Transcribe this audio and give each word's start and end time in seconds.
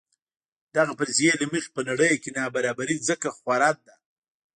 دغې 0.75 0.93
فرضیې 0.99 1.33
له 1.41 1.45
مخې 1.51 1.69
په 1.75 1.81
نړۍ 1.89 2.13
کې 2.21 2.29
نابرابري 2.37 2.97
ځکه 3.09 3.27
خوره 3.37 3.71
ده. 3.85 3.95